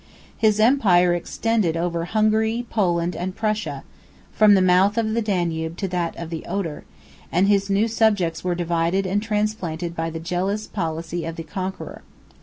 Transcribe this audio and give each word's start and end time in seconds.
His 0.35 0.59
empire 0.59 1.13
extended 1.13 1.77
over 1.77 2.05
Hungary, 2.05 2.65
Poland, 2.71 3.15
and 3.15 3.35
Prussia, 3.35 3.83
from 4.31 4.55
the 4.55 4.59
mouth 4.63 4.97
of 4.97 5.13
the 5.13 5.21
Danube 5.21 5.77
to 5.77 5.87
that 5.89 6.15
of 6.17 6.31
the 6.31 6.43
Oder; 6.47 6.85
31 7.25 7.27
and 7.33 7.47
his 7.47 7.69
new 7.69 7.87
subjects 7.87 8.43
were 8.43 8.55
divided 8.55 9.05
and 9.05 9.21
transplanted 9.21 9.95
by 9.95 10.09
the 10.09 10.19
jealous 10.19 10.65
policy 10.65 11.23
of 11.23 11.35
the 11.35 11.43
conqueror. 11.43 12.01